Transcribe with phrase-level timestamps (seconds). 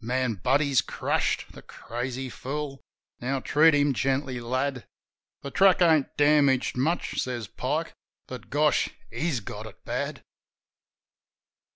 [0.00, 1.46] Man, but he's crushed!
[1.50, 2.80] The crazy fool!
[3.18, 4.86] Now treat him gently, lad."
[5.42, 7.92] "The track ain't damaged much," says Pike;
[8.28, 10.22] "but, gosh, he's got it bad